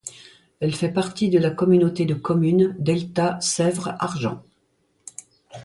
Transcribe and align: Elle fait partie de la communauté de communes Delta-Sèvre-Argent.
Elle 0.59 0.73
fait 0.75 0.89
partie 0.91 1.29
de 1.29 1.37
la 1.37 1.51
communauté 1.51 2.05
de 2.05 2.15
communes 2.15 2.75
Delta-Sèvre-Argent. 2.79 4.41